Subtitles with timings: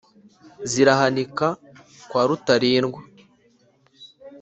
[0.71, 1.47] zirahanika
[2.09, 3.01] kwa rutarindwa